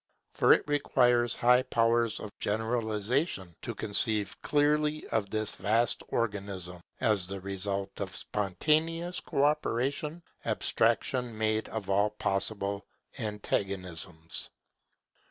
[0.33, 7.27] For it requires high powers of generalization to conceive clearly of this vast organism, as
[7.27, 12.83] the result of spontaneous co operation, abstraction made of all partial
[13.19, 14.49] antagonisms.